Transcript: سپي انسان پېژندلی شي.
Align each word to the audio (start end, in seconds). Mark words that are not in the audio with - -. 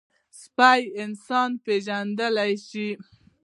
سپي 0.39 0.79
انسان 1.03 1.49
پېژندلی 1.63 2.53
شي. 2.67 2.89